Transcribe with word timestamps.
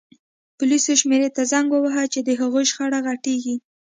پولیسو 0.57 0.93
شمېرې 1.01 1.29
ته 1.35 1.41
زنګ 1.51 1.67
ووهه 1.71 2.03
چې 2.13 2.19
د 2.23 2.29
هغوی 2.41 2.65
شخړه 2.71 2.99
غټیږي 3.07 3.55